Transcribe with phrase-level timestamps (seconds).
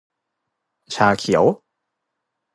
[0.95, 1.43] ชาเขียว